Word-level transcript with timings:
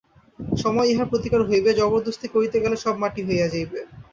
সময়ে 0.57 0.89
ইহার 0.91 1.07
প্রতিকার 1.11 1.41
হইবে, 1.49 1.69
জবর্দস্তি 1.73 2.27
করিতে 2.27 2.57
গেলে 2.63 2.75
সব 2.77 2.95
মাটি 3.01 3.21
হইয়া 3.27 3.47
যাইবে। 3.53 3.79